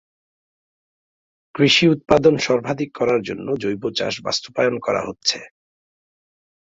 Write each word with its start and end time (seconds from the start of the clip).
কৃষি 1.55 1.85
উৎপাদন 1.87 2.33
সর্বাধিক 2.37 2.89
করার 2.95 3.21
জন্য 3.21 3.47
জৈব 3.55 3.83
চাষ 3.97 4.13
বাস্তবায়ন 4.21 4.75
করা 4.79 5.01
হচ্ছে। 5.07 5.39